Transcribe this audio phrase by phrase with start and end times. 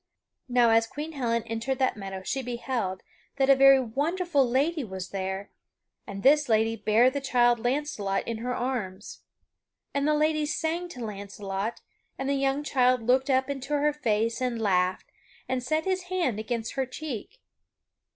[0.49, 3.03] Now as Queen Helen entered that meadow she beheld
[3.35, 5.51] that a very wonderful lady was there,
[6.07, 9.21] and this lady bare the child Launcelot in her arms.
[9.93, 11.81] And the lady sang to Launcelot,
[12.17, 15.11] and the young child looked up into her face and laughed
[15.47, 17.39] and set his hand against her cheek.